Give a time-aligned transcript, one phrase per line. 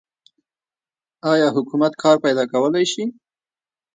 [1.31, 3.03] آیا حکومت کار پیدا کولی شي؟